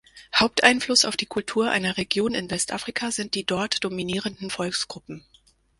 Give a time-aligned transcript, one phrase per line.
[0.35, 5.23] Haupteinfluss auf die Kultur einer Region in Westafrika sind die dort dominierenden Volksgruppen.